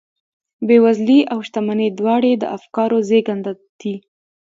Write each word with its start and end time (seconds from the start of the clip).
بېوزلي 0.67 1.19
او 1.33 1.39
شتمني 1.47 1.87
دواړې 1.99 2.31
د 2.37 2.43
افکارو 2.57 2.97
زېږنده 3.09 3.53
دي. 3.79 3.95